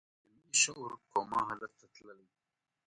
جمعي 0.03 0.53
شعور 0.61 0.91
کوما 1.11 1.39
حالت 1.47 1.71
ته 1.79 1.85
تللی 1.93 2.27